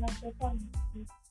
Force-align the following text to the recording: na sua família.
na 0.00 0.08
sua 0.08 0.32
família. 0.38 1.29